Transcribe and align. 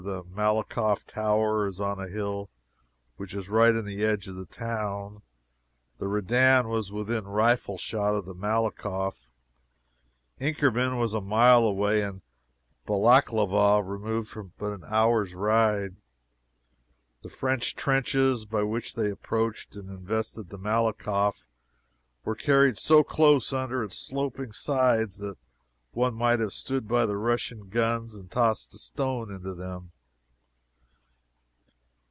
The 0.03 0.23
Malakoff 0.23 1.05
tower 1.05 1.67
is 1.67 1.79
on 1.79 1.99
a 1.99 2.07
hill 2.07 2.49
which 3.17 3.35
is 3.35 3.49
right 3.49 3.75
in 3.75 3.85
the 3.85 4.03
edge 4.03 4.27
of 4.27 4.33
the 4.33 4.47
town. 4.47 5.21
The 5.99 6.07
Redan 6.07 6.67
was 6.69 6.91
within 6.91 7.25
rifle 7.27 7.77
shot 7.77 8.15
of 8.15 8.25
the 8.25 8.33
Malakoff; 8.33 9.27
Inkerman 10.39 10.97
was 10.97 11.13
a 11.13 11.21
mile 11.21 11.65
away; 11.65 12.01
and 12.01 12.23
Balaklava 12.87 13.83
removed 13.87 14.35
but 14.57 14.73
an 14.73 14.85
hour's 14.87 15.35
ride. 15.35 15.97
The 17.21 17.29
French 17.29 17.75
trenches, 17.75 18.45
by 18.45 18.63
which 18.63 18.95
they 18.95 19.11
approached 19.11 19.75
and 19.75 19.87
invested 19.87 20.49
the 20.49 20.57
Malakoff 20.57 21.45
were 22.25 22.35
carried 22.35 22.79
so 22.79 23.03
close 23.03 23.53
under 23.53 23.83
its 23.83 23.99
sloping 23.99 24.51
sides 24.51 25.19
that 25.19 25.37
one 25.93 26.15
might 26.15 26.39
have 26.39 26.53
stood 26.53 26.87
by 26.87 27.05
the 27.05 27.17
Russian 27.17 27.67
guns 27.67 28.15
and 28.15 28.31
tossed 28.31 28.73
a 28.73 28.77
stone 28.77 29.29
into 29.29 29.53
them. 29.53 29.91